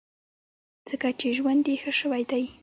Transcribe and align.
ځکه 0.89 1.07
چې 1.19 1.27
ژوند 1.37 1.63
یې 1.71 1.75
ښه 1.81 1.91
شوی 1.99 2.23
دی. 2.31 2.43